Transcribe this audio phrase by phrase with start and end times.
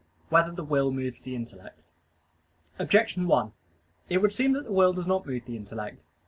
[0.31, 1.91] 4] Whether the Will Moves the Intellect?
[2.79, 3.51] Objection 1:
[4.09, 6.03] It would seem that the will does not move the intellect.